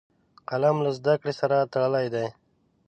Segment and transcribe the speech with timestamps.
[0.49, 2.27] قلم له زده کړې سره تړلی دی